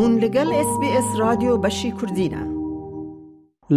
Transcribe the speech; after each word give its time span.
هون 0.00 0.12
لەگەڵ 0.22 0.48
SسBS 0.68 1.06
رادیۆ 1.22 1.52
بەشی 1.64 1.90
کوردینە. 1.98 2.42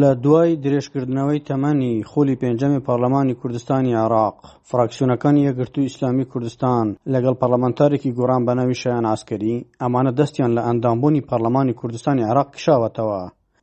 لە 0.02 0.12
دوای 0.24 0.52
درێژکردنەوەی 0.63 1.42
تەمەنی 1.49 1.94
خۆلی 2.12 2.40
پێنجەمی 2.44 2.81
پارلەمانی 2.88 3.36
کوردستانی 3.42 3.94
عراق 4.04 4.38
فراکسیۆنەکانی 4.70 5.46
یەگرتو 5.50 5.79
ئیسلامی 5.86 6.26
کوردستان 6.32 6.86
لەگەڵ 7.13 7.36
پارلەمانتارێکی 7.42 8.13
گۆران 8.18 8.42
بەناوی 8.47 8.78
شایان 8.82 9.05
ئاسکەری 9.12 9.65
ئەمانە 9.83 10.12
دەستیان 10.19 10.51
لە 10.58 10.62
ئەندامبوونی 10.68 11.22
پارلەمانی 11.32 11.74
کوردستانی 11.79 12.24
عراق 12.31 12.47
کشاوەتەوە 12.56 13.22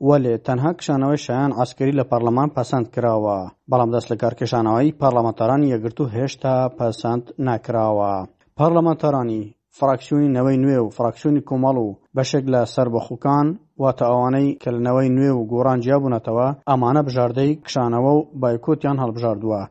وەێ 0.08 0.34
تەنها 0.46 0.70
کشانەوەی 0.78 1.20
شایان 1.26 1.52
ئاسکەری 1.58 1.96
لە 2.00 2.04
پەرلەمان 2.10 2.48
پەسەند 2.56 2.86
کراوە 2.94 3.38
بەڵام 3.70 3.90
دەست 3.94 4.08
لە 4.12 4.16
کارکێشانەوەی 4.22 4.94
پارلەمانتارانی 5.02 5.70
یەگرتو 5.74 6.04
هێشتا 6.14 6.54
پەسەند 6.78 7.24
ناکراوە. 7.48 8.12
پارلەمانتارانی 8.58 9.42
فراکسیۆنینەوەی 9.80 10.56
نوێ 10.64 10.78
و 10.82 10.92
فراکسیۆنی 10.96 11.44
کۆمەڵ 11.48 11.76
و 11.82 11.96
بەشێک 12.16 12.44
لە 12.54 12.60
سربەخوکان 12.74 13.46
واتە 13.82 14.04
ئەوانەی 14.12 14.56
کە 14.62 14.68
لەنەوەی 14.76 15.10
نوێ 15.16 15.30
و 15.34 15.46
گۆرانجیا 15.52 15.96
بوونەتەوە 16.02 16.48
ئەمانە 16.70 17.02
بژاردەی 17.06 17.58
کشانەوە 17.64 18.12
و 18.18 18.26
بایکۆتیان 18.40 18.96
هەڵبژاردووە 19.02 19.62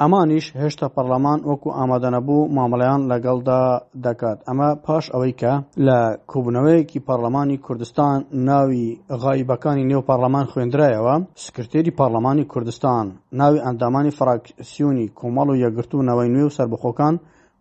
ئەمانیش 0.00 0.46
هێشتا 0.62 0.86
پەرلەمان 0.96 1.40
وەکو 1.50 1.68
ئامادەنەبوو 1.78 2.48
مامەڵیان 2.56 3.02
لەگەڵدا 3.10 3.60
دەکات 4.06 4.38
ئەمە 4.48 4.70
پاش 4.86 5.04
ئەوەی 5.14 5.36
کە 5.40 5.52
لە 5.86 5.98
کوبنەوەیەکی 6.30 7.04
پەرلەمانی 7.06 7.58
کوردستان 7.66 8.16
ناوی 8.48 8.84
غایبەکانی 9.22 9.88
نێو 9.90 10.06
پەرلەمان 10.08 10.46
خوێندرایەوە 10.52 11.14
سکرتێری 11.44 11.96
پەرلەمانی 11.98 12.44
کوردستان 12.52 13.04
ناوی 13.40 13.62
ئەندامانی 13.66 14.12
فراکسیۆنی 14.18 15.06
کۆمەڵ 15.18 15.48
و 15.50 15.60
یەگرتوونەوەی 15.64 16.32
نوێ 16.34 16.44
و 16.46 16.54
سربەخۆکان 16.56 17.14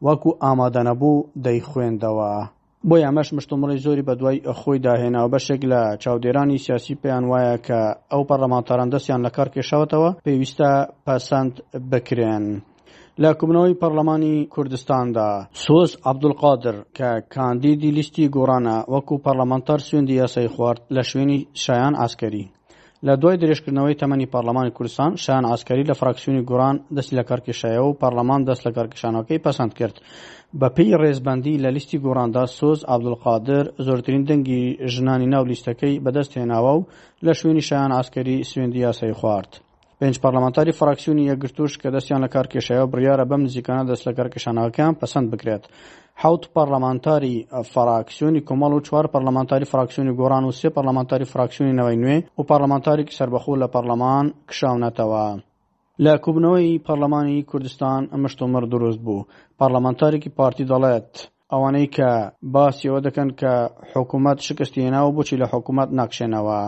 وەکو 0.08 0.30
ئامادەنەبوو 0.46 1.26
دەیخوێندەوە. 1.46 2.32
بۆ 2.88 2.96
یامەش 3.06 3.28
مشتمڕی 3.38 3.82
زۆری 3.86 4.06
بە 4.08 4.14
دوای 4.20 4.38
خۆی 4.60 4.80
داهێناوە 4.86 5.32
بەشێک 5.34 5.62
لە 5.72 5.82
چاودێرانی 6.04 6.64
سیاسی 6.66 7.00
پێیان 7.02 7.26
وایە 7.32 7.56
کە 7.68 7.80
ئەو 8.12 8.24
پەرلەمانتاران 8.30 8.90
دەستیان 8.94 9.22
لە 9.26 9.32
کار 9.36 9.48
کێشاوتەوە 9.54 10.10
پێویستە 10.26 10.72
پەسەند 11.06 11.54
بکرێن. 11.92 12.46
لە 13.24 13.30
کوبنەوەی 13.40 13.80
پەرلەمانی 13.82 14.36
کوردستاندا 14.54 15.30
سۆز 15.64 15.92
عبدولقادر 16.10 16.76
کە 16.98 17.10
کاندیدی 17.34 17.94
لیستی 17.98 18.32
گۆڕانە 18.36 18.78
وەکو 18.94 19.16
پەرلەمانتار 19.26 19.80
سوێندی 19.88 20.18
یاسای 20.22 20.52
خوارد 20.54 20.80
لە 20.96 21.02
شوێنی 21.10 21.40
شایان 21.64 21.94
ئاسکەری 22.02 22.46
لە 23.08 23.14
دوای 23.22 23.40
درێژکردنەوەی 23.44 24.00
تەمەنی 24.02 24.32
پارلمانی 24.36 24.74
کوردستان 24.78 25.12
شان 25.26 25.44
ئاسکاری 25.52 25.88
لە 25.90 25.96
فراکسیۆنی 26.00 26.46
گوران 26.50 26.76
دەستی 26.96 27.18
لە 27.20 27.24
کارکێشایە 27.30 27.82
و 27.88 27.98
پارلەمان 28.04 28.42
دەست 28.50 28.62
لە 28.68 28.72
کارکشانەکەی 28.78 29.44
پەسەند 29.46 29.74
کرد 29.80 29.98
بە 30.60 30.68
پێی 30.76 30.98
ڕێزبندی 31.02 31.62
لە 31.64 31.70
لیستی 31.76 31.98
گۆڕاندا 32.06 32.44
سۆز 32.58 32.80
عبدولقادر 32.94 33.66
زۆرترین 33.88 34.24
دەنگی 34.30 34.64
ژنانی 34.94 35.28
ناو 35.34 35.44
لیستەکەی 35.52 36.00
بەدەست 36.06 36.32
هێناوە 36.40 36.74
و 36.78 36.88
لە 37.26 37.34
شوێنی 37.40 37.66
شایان 37.70 37.92
ئاسکاری 37.98 38.44
سوێندی 38.50 38.84
یاسای 38.88 39.14
خوارد. 39.20 39.52
پێنج 40.04 40.20
پارلمانتاری 40.26 40.72
فراکسیونی 40.80 41.26
یەکگرتوش 41.32 41.74
کە 41.82 41.88
دەستیان 41.96 42.20
لە 42.26 42.30
کارکێشایە 42.36 42.86
بڕیاە 42.92 43.26
بەم 43.32 43.42
نزیکانە 43.48 43.84
دەست 43.90 44.04
لە 44.08 44.12
کارکێشانەوەکەیان 44.20 44.94
پەسەند 45.02 45.28
بکرێت. 45.34 45.64
حوت 46.22 46.44
پەرلەمانتاری 46.56 47.36
فراکسیۆنی 47.74 48.42
کۆمەڵ 48.48 48.72
و 48.74 48.84
چوار 48.88 49.06
پەرلەمانتاری 49.14 49.66
فراکسیۆنی 49.72 50.14
گۆران 50.20 50.44
و 50.46 50.52
سێ 50.60 50.68
پەرلەمانتاری 50.76 51.26
فراکسیۆنی 51.34 51.78
نەوەی 51.80 51.98
نوێ 52.02 52.18
و 52.38 52.42
پەرلەمانتارێکی 52.50 53.16
سربەخۆ 53.20 53.54
لە 53.62 53.68
پەرلەمان 53.74 54.26
کشاونەتەوە. 54.52 55.26
لە 56.04 56.14
کوبنەوەی 56.26 56.82
پەرلەمانی 56.88 57.38
کوردستان 57.50 58.02
ئەمەشتۆمەەر 58.14 58.66
دروست 58.74 59.00
بوو. 59.06 59.24
پەرلەمانتارێکی 59.60 60.30
پارتی 60.38 60.64
دەڵێت. 60.72 61.10
ئەوانەی 61.54 61.88
کە 61.96 62.10
باسیەوە 62.54 63.00
دەکەن 63.06 63.30
کە 63.40 63.54
حکوومەت 63.94 64.38
شکستی 64.48 64.80
هێناوە 64.86 65.12
بچی 65.18 65.38
لە 65.42 65.46
حکوومەت 65.54 65.90
ناکشێنەوە. 66.00 66.60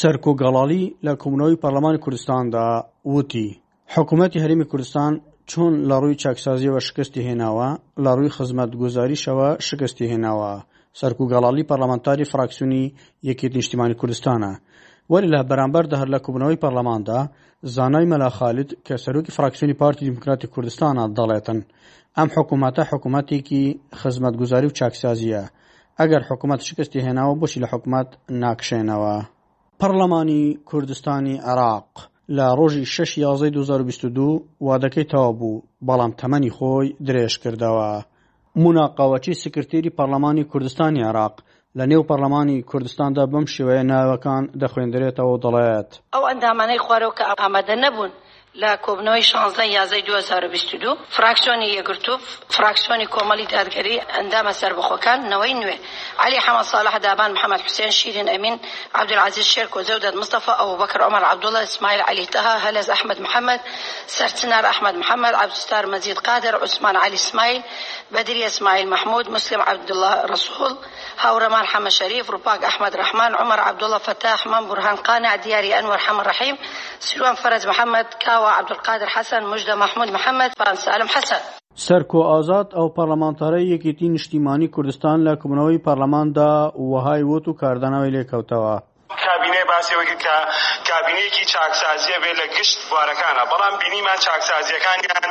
سەرکۆگەڵالی 0.00 0.82
لە 1.06 1.12
کۆمنەوەی 1.22 1.56
پەرلەمانی 1.62 1.98
کوردستاندا 2.04 2.66
وتی 3.14 3.60
حکوومەتی 3.94 4.42
هەرمی 4.44 4.64
کوردستان 4.70 5.12
چۆن 5.50 5.72
لە 5.90 5.96
ڕووی 6.02 6.20
چاکسازیەوە 6.22 6.80
شکستی 6.88 7.24
هێناوە 7.28 7.68
لە 8.04 8.10
ڕووی 8.18 8.34
خزمەت 8.36 8.70
گوزاریشەوە 8.82 9.48
شکستی 9.66 10.10
هێناوە 10.12 10.52
سەرکوگەڵالی 11.00 11.68
پەرلەمانتاری 11.70 12.28
فراکسیونی 12.32 12.94
یەکێت 13.28 13.52
نیشتیمانی 13.58 13.98
کوردستانە 14.00 14.52
وەری 15.12 15.32
لە 15.34 15.40
بەرامبەر 15.50 15.84
دەهر 15.92 16.08
لە 16.14 16.18
کوبنەوەی 16.26 16.60
پەرلەماندا 16.62 17.20
زانای 17.74 18.10
مەلاخالت 18.12 18.70
کە 18.86 18.94
سەرۆکی 19.04 19.34
فراکسیۆنی 19.36 19.78
پارتی 19.80 20.04
دیموکراتی 20.08 20.46
کوردستانە 20.54 21.04
دەڵێتن 21.18 21.58
ئەم 22.16 22.28
حکوومەتە 22.36 22.82
حکوومەتێکی 22.90 23.62
خزمەت 24.00 24.34
گوزاری 24.40 24.68
و 24.68 24.76
چاکسازیە 24.78 25.42
ئەگەر 25.98 26.22
حکوومەت 26.28 26.60
شکستی 26.68 27.04
هێناوە 27.06 27.34
بۆشی 27.40 27.62
لە 27.62 27.68
حکوومەت 27.72 28.08
ناکشێنەوە. 28.42 29.16
پەرلەمانی 29.82 30.42
کوردستانی 30.70 31.36
عراق 31.52 31.84
لە 32.38 32.46
ڕۆژی 32.58 32.86
6 32.86 33.18
یازای 33.26 33.50
2022 33.50 34.26
وادەکەی 34.66 35.04
تەوا 35.12 35.32
بوو 35.38 35.62
بەڵام 35.86 36.12
تەمەنی 36.20 36.50
خۆی 36.56 36.88
درێژ 37.06 37.32
کردەوە 37.42 37.90
مناقاوەچی 38.62 39.32
سکرتێری 39.42 39.90
پەرلەمانی 39.96 40.44
کوردستانی 40.50 41.02
عراق 41.10 41.34
لە 41.78 41.82
نێو 41.90 42.06
پەرلەمانی 42.10 42.62
کوردستاندا 42.70 43.24
بەم 43.32 43.46
شێوەیە 43.54 43.82
ناوەکان 43.92 44.44
دەخوێندرێتەوە 44.62 45.36
دەڵێت 45.44 45.90
ئەو 46.14 46.24
ئەندامانەی 46.30 46.78
خوارەوە 46.84 47.14
کە 47.18 47.24
ئامادە 47.42 47.74
نەبوون 47.84 48.10
لە 48.60 48.70
کۆبنەوەی 48.86 49.24
شانزدە 49.32 49.64
یازای 49.64 50.02
2022 50.02 50.96
فراکسیۆنی 51.10 51.72
یەگرتوف 51.78 52.20
فراکسیۆنی 52.50 53.06
کۆمەلی 53.06 53.46
اندام 54.18 54.52
سر 54.52 54.68
سربەخۆکان 54.72 55.18
نەوەی 55.30 55.54
نوێ 55.62 55.76
علی 56.18 56.36
حمد 56.46 56.64
صالح 56.64 56.98
دابان 56.98 57.32
محەممەد 57.36 57.60
حوسێن 57.66 57.90
شیرین 57.90 58.28
ئەمین 58.32 58.56
عبدولعزیز 58.94 59.46
شێر 59.54 59.68
کۆزەودەت 59.74 60.14
مصطفى 60.20 60.50
او 60.58 60.76
بەکر 60.82 61.00
عمر 61.02 61.24
اسماعيل 61.24 61.56
اسماعیل 61.68 62.00
علی 62.00 62.26
تەها 62.26 62.52
احمد 62.54 63.20
محمد 63.20 63.60
محەممەد 64.08 64.64
احمد 64.72 64.94
محمد 64.96 65.34
عبد 65.34 65.50
الستار 65.56 65.86
مزيد 65.86 66.16
قادر 66.18 66.54
عثمان 66.64 66.96
علی 66.96 67.14
اسماعیل 67.16 67.62
بدري 68.12 68.44
اسماعيل 68.44 68.88
محمود 68.88 69.30
مسلم 69.30 69.62
عبد 69.62 69.92
الله 69.92 70.22
رسول 70.24 70.72
هورمان 71.18 71.64
حمد 71.64 71.88
شريف 71.90 72.30
رباق 72.30 72.64
احمد 72.64 72.96
رحمن 72.96 73.34
عمر 73.34 73.60
عبد 73.60 73.84
الله 73.84 73.98
فتاح 73.98 74.46
من 74.46 74.68
برهان 74.68 74.96
قانع 74.96 75.36
دياري 75.36 75.74
انور 75.78 75.96
حمد 75.98 76.24
رحيم 76.28 76.58
سلوان 77.00 77.34
فرز 77.34 77.66
محمد 77.66 78.06
كاو 78.20 78.41
ئاوا 78.42 78.54
عبدولقادر 78.60 79.08
حەسەن 79.16 79.42
مژدە 79.52 79.74
مەحمود 79.82 80.08
محەممەد 80.16 80.50
فانسالم 80.60 81.08
حەسەن 81.14 81.42
سەرکۆ 81.86 82.20
ئازاد 82.30 82.68
ئەو 82.78 82.86
پەرلەمانتارەی 82.96 83.70
یەکێتی 83.74 84.12
نیشتیمانی 84.16 84.72
کوردستان 84.74 85.18
لە 85.26 85.32
کۆبنەوەی 85.40 85.82
پەرلەماندا 85.86 86.52
وەهای 86.90 87.22
وت 87.30 87.44
و 87.48 87.56
کاردانەوەی 87.60 88.14
لێکەوتەوە 88.16 88.74
کابینێ 89.26 89.62
باسیەوەی 89.72 90.12
کە 90.22 90.34
کابینێکی 90.90 91.44
چاکسازیە 91.52 92.18
بێ 92.22 92.32
لە 92.40 92.46
گشت 92.56 92.78
بوارەکانە 92.90 93.42
بەڵام 93.52 93.74
بینیمان 93.82 94.18
چاکسازیەکانیان 94.26 95.24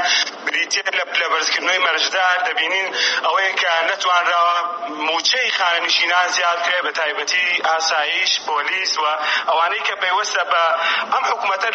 بریتێ 0.46 0.82
لە 1.00 1.06
پلەبەرزکردنەوەی 1.14 1.82
مەرجدار 1.86 2.38
دەبینین 2.48 2.88
ئەوەیە 3.26 3.52
کە 3.62 3.74
نەتوانراوە 3.90 4.58
موچەی 5.08 5.50
خانەنشینان 5.58 6.28
زیادکرێ 6.38 6.80
بە 6.86 6.92
تایبەتی 7.00 7.46
ئاسایش 7.70 8.32
پۆلیس 8.48 8.92
و 9.02 9.06
ئەوانەی 9.50 9.84
کە 9.88 9.96
پێوەستە 10.04 10.44
بە 10.52 10.64
ئەم 11.14 11.24
حکوومەتە 11.32 11.70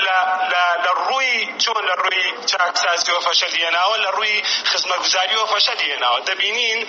لە 0.85 0.93
ڕووی 1.07 1.35
چۆن 1.63 1.83
لە 1.91 1.95
ڕووی 2.03 2.27
چاکسازیەوە 2.51 3.21
فەشەلێناوە 3.29 3.97
لە 4.05 4.11
ڕووی 4.17 4.37
خزمەگوزاریەوە 4.71 5.47
فەشەلێناوە 5.55 6.19
دەبینین 6.31 6.81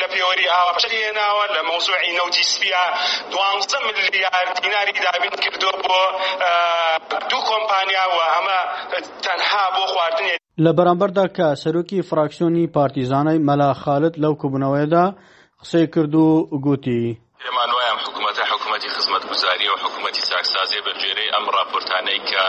لە 0.00 0.06
پێوەری 0.12 0.46
ئاوەشەلێناوە 0.54 1.44
لە 1.54 1.60
مەوزوعی 1.68 2.16
نەوتی 2.18 2.44
سپیا 2.52 2.84
دوانزە 3.32 3.78
ملیار 3.86 4.37
هەردیناری 4.38 4.92
دابین 5.06 5.30
کردو 5.44 5.70
بۆ 5.86 5.98
دوو 7.30 7.40
کۆمپانیا 7.50 8.04
و 8.16 8.18
ئەمە 8.34 8.58
تەنها 9.24 9.64
بۆ 9.76 9.84
خواردنی 9.92 10.34
لە 10.64 10.70
بەرامبەردا 10.78 11.26
کە 11.36 11.46
سەرۆکی 11.62 12.00
فراکسیۆنی 12.08 12.66
پارتیزانای 12.76 13.38
مەلا 13.48 13.70
خالت 13.82 14.14
لەو 14.22 14.32
کوبنەوەیدا 14.42 15.04
قسەی 15.62 15.86
کرد 15.94 16.14
و 16.14 16.26
گوتی. 16.66 17.18
لێمان 17.46 17.70
وایە 17.76 17.94
حکوومەتە 18.04 18.42
حکوومەتی 18.52 18.88
خزمەت 18.96 19.24
گوزاری 19.30 19.68
و 19.68 19.76
حکوومەتی 19.82 20.22
چاکسازیە 20.30 20.80
بەرجێرەی 20.86 21.28
ئەم 21.34 21.44
راپۆرتانەی 21.56 22.20
کە 22.30 22.44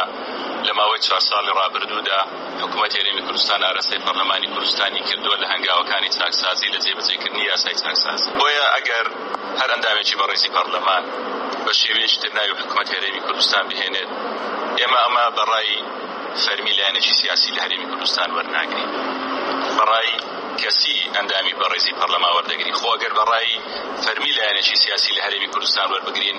لە 0.68 0.72
ماوەی 0.80 1.02
چوار 1.06 1.22
ساڵی 1.30 1.54
ڕابردوودا 1.60 2.20
حکوومەتی 2.64 2.98
هێرێمی 3.00 3.22
کوردستان 3.28 3.60
ئارەستەی 3.68 4.00
پەرلەمانی 4.06 4.48
کوردستانی 4.56 5.02
کردووە 5.10 5.36
لە 5.44 5.48
هەنگاوەکانی 5.54 6.10
چاکسازی 6.18 6.68
لە 6.74 6.80
جێبەجێکردنی 6.86 7.44
یاسای 7.52 7.76
چاکسازی 7.84 8.30
بۆیە 8.40 8.66
ئەگەر 8.76 9.06
هەر 9.60 9.70
ئەندامێکی 9.74 10.16
بەڕێزی 10.20 10.50
پەرلەمان 10.56 11.04
بە 11.66 11.72
شێوەیەشی 11.82 12.22
دەرناوی 12.24 12.58
حکوومەت 12.60 12.88
هەرێمی 12.96 13.22
کوردستان 13.28 13.64
بهێنێت 13.70 14.10
ئێمە 14.80 15.00
ئەمە 15.06 15.26
بەڕای 15.38 15.70
فەرمیلایەنێکی 16.44 17.14
سیاسی 17.22 17.50
لە 17.56 17.60
هەرێمی 17.66 17.90
کوردستان 17.92 18.30
وەرناگری 18.38 18.86
بەڕای 19.78 20.10
کەسی 20.62 20.98
ئەندامی 21.16 21.58
بەڕێزی 21.60 21.96
پەرلەما 22.00 22.30
وەردەگری 22.38 22.78
خۆگەر 22.80 23.14
بەڕای 23.18 23.48
فەرمیلایەنێکی 24.04 24.76
سیاسی 24.84 25.12
لە 25.18 25.22
هەرێمی 25.26 25.50
کوردستان 25.54 25.86
وەربگرین 25.92 26.38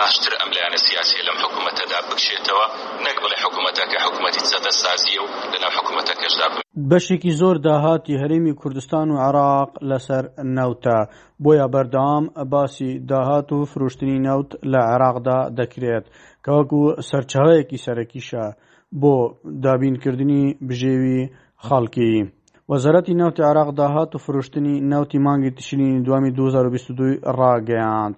باشتر 0.00 0.32
ئەم 0.40 0.48
لایەنە 0.54 0.78
سیاسی 0.88 1.18
لەم 1.28 1.36
حکوومەتەدا 1.44 1.98
بکشێتەوە 2.08 2.66
نەک 3.06 3.16
بڵێ 3.24 3.36
حکوومەتەکە 3.44 3.98
حکوومەتی 4.04 4.42
چەدە 4.50 4.72
سازیە 4.82 5.20
و 5.24 5.30
لەناو 5.52 5.72
حکوومەتەکەشدا 5.78 6.46
بەشێکی 6.90 7.32
زۆر 7.40 7.56
داهاتی 7.66 8.18
هەرێمی 8.22 8.54
کوردستان 8.60 9.06
و 9.10 9.20
عراق 9.26 9.70
لەسەر 9.90 10.24
نەوتە 10.56 10.98
بۆیە 11.44 11.66
بەردەوام 11.74 12.24
باسی 12.54 12.90
داهات 13.10 13.48
و 13.52 13.58
فروشتنی 13.72 14.18
نەوت 14.26 14.50
لە 14.72 14.80
عێراقدا 14.90 15.40
دەکرێت 15.58 16.04
کەوەکو 16.44 16.80
سەرچاوەیەکی 17.08 17.82
سەرەکیشە 17.86 18.46
بۆ 19.00 19.14
دابینکردنی 19.64 20.44
بژێوی 20.68 21.18
خاڵکی. 21.66 22.14
وەزارەتی 22.72 23.14
ناوتی 23.20 23.42
عراق 23.50 23.70
داهات 23.80 24.10
و 24.14 24.18
فروشتنی 24.24 24.74
ناوتی 24.90 25.18
مانگی 25.26 25.50
تشرینی 25.58 26.02
دوامی 26.06 26.30
2022 26.30 27.14
ڕاگەیاند 27.40 28.16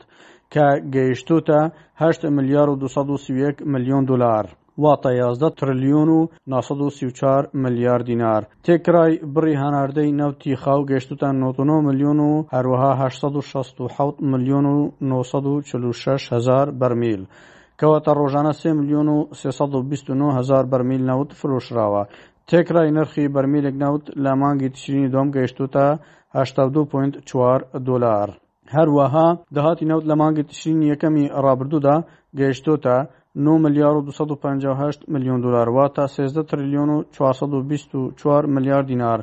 کە 0.52 0.66
گەیشتوتە 0.94 1.60
8 1.96 2.24
ملیار 2.36 2.68
و 2.70 2.74
231 2.76 3.62
میلیۆن 3.72 4.04
دلار. 4.10 4.44
واتە 4.82 5.10
11 5.12 5.50
تریلیۆن 5.60 6.08
و 6.18 6.20
1934 6.46 7.50
ملیار 7.54 8.00
دینار 8.08 8.42
تێکرای 8.64 9.12
بڕی 9.34 9.54
هەناردەی 9.62 10.12
نەوتی 10.20 10.54
خاو 10.62 10.80
گەشتتان 10.90 11.34
99 11.42 11.80
میلیۆن 11.88 12.18
و 12.28 12.42
هەروەها 12.54 12.90
1960 13.00 14.20
میلیۆن 14.20 14.66
و 14.74 14.90
946 15.00 16.32
هزار 16.32 16.66
بەرمیل. 16.80 17.22
کەواتە 17.80 18.10
ڕۆژانە 18.18 18.52
3 18.52 18.72
میلیۆن 18.78 19.08
و 19.08 19.18
329 19.32 20.34
هزار 20.38 20.64
بەرمیل 20.72 21.02
نەوت 21.10 21.30
فرۆشراوە 21.40 22.04
تێکرای 22.48 22.90
نرخی 22.96 23.26
بەرمیلێک 23.34 23.74
نەوت 23.82 24.04
لە 24.24 24.32
مانگی 24.42 24.68
تشرینی 24.74 25.12
دۆم 25.14 25.28
گەیشتوتە 25.34 25.86
82.4 26.34 27.60
دلار. 27.88 28.28
هەروەها 28.76 29.26
دەهاتی 29.54 29.88
نەوت 29.90 30.04
لە 30.10 30.14
مانگی 30.20 30.44
تشرین 30.50 30.80
یەکەمی 30.92 31.30
ڕابردوودا 31.44 31.96
گەیشتۆتە 32.38 32.96
9 33.46 33.54
ملیار 33.64 33.94
و 33.96 34.02
258 34.06 34.98
میلیۆن 35.14 35.38
دلار 35.44 35.68
وا 35.74 35.86
تا 35.96 36.04
13 36.06 36.42
تریلیۆن 36.50 36.88
و 36.94 36.98
424 37.14 38.44
ملیار 38.54 38.82
دینار 38.90 39.18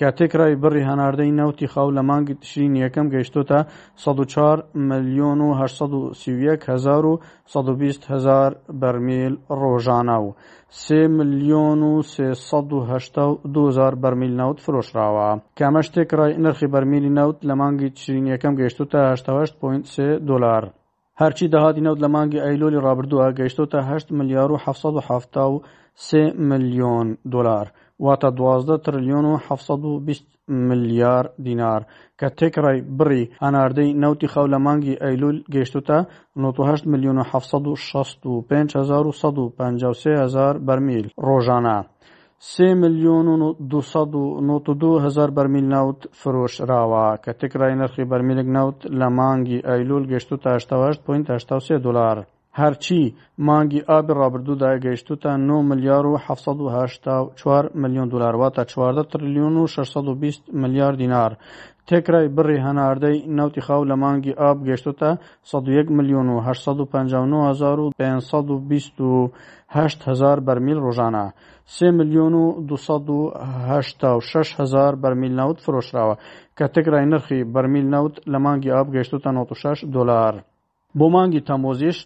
کاتێک 0.00 0.32
ڕای 0.40 0.54
بڕی 0.62 0.82
هەناردەی 0.90 1.36
نەوتی 1.40 1.66
خاو 1.72 1.88
لە 1.96 2.02
مانگی 2.08 2.34
تشرین 2.42 2.74
یەکەم 2.84 3.06
گەیشتۆتە 3.14 3.60
1940 4.04 4.88
ملیۆن 4.88 5.38
و 5.42 5.48
1920 5.54 8.02
هزار 8.12 8.50
بەرمیل 8.80 9.34
ڕۆژانە 9.60 10.16
و 10.24 10.26
سێ 10.82 11.00
ملیۆن 11.16 11.80
و 11.90 11.92
سێهزار 12.12 13.92
بەرمیل 14.02 14.32
نەوت 14.40 14.58
فرۆشراوە 14.64 15.28
کامەشتێک 15.58 16.08
ڕای 16.18 16.32
نرخی 16.44 16.68
بەرمیلی 16.74 17.12
نەوت 17.18 17.38
لە 17.48 17.54
مانگی 17.60 17.90
تشرین 17.96 18.26
یەکەم 18.32 18.54
گەیشتوتە 18.60 19.00
8.3 19.14 20.04
دلار. 20.30 20.64
هەرچی 21.20 21.46
داهاتی 21.52 21.84
نەوت 21.86 21.98
لە 22.04 22.08
مانگی 22.14 22.42
ئەیلۆلی 22.46 22.82
ڕابردووە 22.86 23.26
گەیشتۆتە 23.38 23.78
8 23.90 24.08
ملیار 24.18 24.48
و 24.52 24.56
1970 24.64 25.60
سێ 26.06 26.22
ملیۆن 26.48 27.08
دۆلار 27.34 27.66
واتە 28.04 28.28
دوازدە 28.38 28.76
تریلیۆن 28.86 29.24
و 29.32 29.40
حەفسەد 29.46 29.82
و 29.90 29.92
بیست 30.06 30.26
ملیار 30.68 31.24
دینار 31.46 31.80
کە 32.18 32.28
تێکڕای 32.38 32.78
بڕی 32.98 33.22
هەناردەی 33.44 33.94
نەوتی 34.02 34.28
خەو 34.32 34.46
لە 34.52 34.58
مانگی 34.66 35.00
ئەیلول 35.02 35.36
گەشتوتە 35.54 35.98
90 36.42 36.86
میلیۆن 36.92 37.18
و 37.20 37.24
1950هزار 39.22 40.54
بەرمیل 40.66 41.06
ڕۆژانە. 41.26 41.78
سێ 42.52 42.68
میلیۆن 42.82 43.26
و 43.28 43.48
2022هزار 43.72 45.30
بەرمیل 45.36 45.66
ناوت 45.74 46.00
فرۆشراوە 46.20 47.04
کە 47.24 47.32
تێکرای 47.40 47.74
نرخی 47.80 48.04
بەرمیلک 48.10 48.46
ناوت 48.56 48.78
لە 49.00 49.08
مانگی 49.18 49.64
ئەیلول 49.68 50.04
گەشت 50.12 50.30
و 50.32 50.36
تا 50.44 50.48
8.8 50.58 51.78
دلار. 51.86 52.18
هەرچی 52.60 52.98
مانگی 53.48 53.80
ئابی 53.92 54.12
ڕابردوو 54.20 54.60
داگەیشتوتە 54.64 55.30
9 55.48 55.56
ملیار 55.70 56.04
و 56.08 56.14
1940 56.28 57.64
میلیۆن 57.82 58.06
دلار 58.12 58.34
واتە 58.42 58.62
14 58.72 59.02
تریلیۆن 59.12 59.54
و 59.60 59.62
620 59.74 60.42
ملیار 60.62 60.92
دینار 61.00 61.30
تێکرای 61.88 62.28
بڕی 62.36 62.58
هەناردەی 62.66 63.18
ناوتی 63.36 63.60
خاو 63.66 63.88
لە 63.90 63.94
مانگی 64.02 64.34
ئاب 64.40 64.58
گەشتوتە 64.68 65.10
1 65.52 65.88
میلیۆن 65.96 66.26
و 66.34 66.36
550 69.68 70.40
بەرمیل 70.48 70.78
ڕۆژانە 70.84 71.26
3 71.64 71.90
میلیۆن 71.98 72.34
و 72.34 72.44
26 72.62 74.54
بەرمیل 75.02 75.32
ناوت 75.40 75.58
فرۆشراوە 75.64 76.14
کە 76.56 76.64
تێکرای 76.74 77.06
نرخی 77.12 77.40
بەرمیل 77.54 77.86
ناوت 77.94 78.14
لە 78.32 78.38
مانگی 78.44 78.70
ئاب 78.74 78.88
گەشتوتە 78.96 79.28
96 79.36 79.78
دلار. 79.94 80.34
بۆمانگی 81.00 81.40
تەمۆزیش 81.48 81.98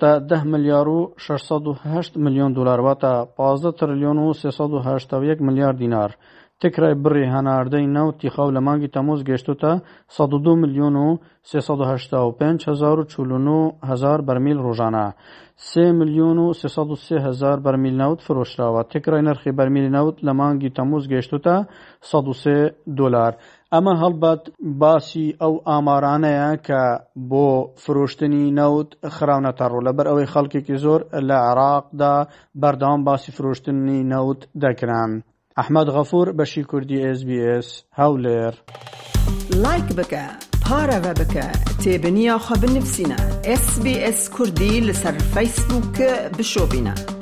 تا 0.00 0.10
10 0.30 0.42
ملیار 0.52 0.86
و 0.96 1.00
6 1.16 2.16
میلیون 2.24 2.50
دلار 2.58 2.94
تا 3.02 3.12
15 3.36 3.72
تریلیون 3.80 4.18
و 4.18 4.32
381 4.32 5.38
میلیارد 5.42 5.76
دینار 5.78 6.10
تێکرای 6.64 6.94
بڕی 7.04 7.24
هەناردەی 7.34 7.86
ناوتی 7.96 8.32
خاو 8.34 8.54
لە 8.56 8.60
مانگی 8.66 8.92
تەمۆز 8.96 9.20
گەشتوتە 9.30 9.72
102 10.16 10.52
میلیۆن 10.62 10.94
و 10.96 11.08
350هزار 11.50 14.20
بەرمیل 14.28 14.58
ڕۆژانە 14.66 15.06
3 15.56 15.92
میلیۆن 15.98 16.36
و 16.38 16.46
330هزار 16.60 17.58
بەرمیل 17.64 17.94
ناوت 18.02 18.20
فرۆشراوە 18.26 18.80
تێکرای 18.92 19.24
نرخی 19.28 19.52
بەرمیلی 19.58 19.92
ناوت 19.96 20.16
لە 20.26 20.32
مانگی 20.40 20.70
تەمۆز 20.76 21.04
گەشتوتە 21.12 21.56
103 22.12 22.56
دلار. 22.98 23.32
ئەمە 23.74 23.94
هەڵبەت 24.02 24.42
باسی 24.80 25.26
ئەو 25.42 25.54
ئامارانەیە 25.68 26.50
کە 26.66 26.82
بۆ 27.30 27.46
فرۆشتنی 27.82 28.44
نەوت 28.58 28.90
خراونەتەڕوو 29.16 29.84
لەبەر 29.86 30.06
ئەوەی 30.10 30.30
خەڵکێکی 30.32 30.76
زۆر 30.84 31.00
لە 31.28 31.36
عراقدا 31.50 32.14
بەردەوام 32.60 33.00
باسی 33.08 33.30
فرۆشتنی 33.36 33.98
نەوت 34.12 34.40
دەکران. 34.64 35.12
احمد 35.56 35.86
غفور 35.88 36.32
بەشی 36.32 36.62
کوردی 36.64 37.02
اس 37.02 37.82
هاولر 37.98 38.54
لایک 39.62 39.84
بکە 39.98 40.24
پارەوە 40.64 41.12
بکە 41.20 41.46
تێبنیاخوا 41.84 42.56
بنووسینە 42.62 43.20
کردی 43.46 44.12
کوردی 44.34 44.84
لەسەر 44.92 45.14
فەیسبووکە 45.34 46.12
بشوبینا. 46.38 47.13